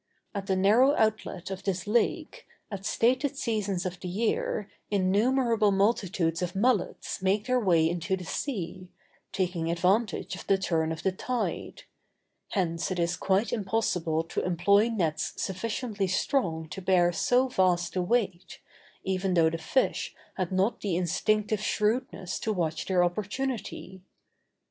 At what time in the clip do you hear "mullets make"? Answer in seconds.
6.55-7.45